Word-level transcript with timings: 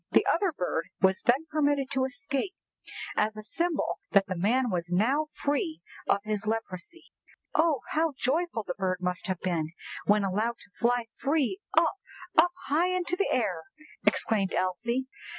The 0.09 0.25
other 0.33 0.51
bird 0.51 0.87
was 0.99 1.21
then 1.21 1.45
permitted 1.51 1.91
to 1.91 2.05
escape, 2.05 2.55
as 3.15 3.37
a 3.37 3.43
symbol 3.43 3.99
that 4.13 4.25
the 4.25 4.35
man 4.35 4.71
was 4.71 4.91
now 4.91 5.27
free 5.31 5.79
of 6.07 6.21
his 6.23 6.47
leprosy.'" 6.47 7.11
"Oh, 7.53 7.81
how 7.89 8.13
joyful 8.17 8.63
the 8.63 8.73
bird 8.73 8.97
must 9.01 9.27
have 9.27 9.39
been 9.41 9.73
when 10.07 10.23
allowed 10.23 10.57
to 10.61 10.71
fly 10.79 11.05
free 11.19 11.59
up—up 11.77 12.51
high 12.65 12.87
into 12.87 13.15
the 13.15 13.29
air!" 13.31 13.61
exclaimed 14.03 14.55
Elsie. 14.55 15.05